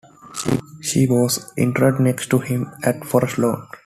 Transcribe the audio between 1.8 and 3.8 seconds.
next to him at Forest Lawn.